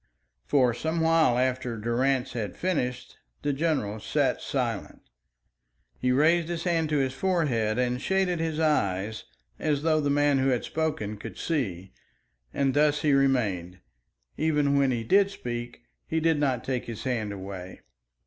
For 0.47 0.73
some 0.73 0.99
while 0.99 1.37
after 1.37 1.77
Durrance 1.77 2.33
had 2.33 2.57
finished, 2.57 3.19
the 3.43 3.53
general 3.53 3.99
sat 3.99 4.41
silent. 4.41 5.03
He 5.99 6.11
raised 6.11 6.47
his 6.49 6.63
hand 6.63 6.89
to 6.89 6.97
his 6.97 7.13
forehead 7.13 7.77
and 7.77 8.01
shaded 8.01 8.39
his 8.39 8.59
eyes 8.59 9.25
as 9.59 9.83
though 9.83 10.01
the 10.01 10.09
man 10.09 10.39
who 10.39 10.47
had 10.49 10.63
spoken 10.63 11.17
could 11.17 11.37
see, 11.37 11.93
and 12.51 12.73
thus 12.73 13.03
he 13.03 13.13
remained. 13.13 13.77
Even 14.37 14.75
when 14.75 14.89
he 14.89 15.03
did 15.03 15.29
speak, 15.29 15.83
he 16.07 16.19
did 16.19 16.39
not 16.39 16.63
take 16.63 16.85
his 16.85 17.03
hand 17.03 17.31
away. 17.31 17.81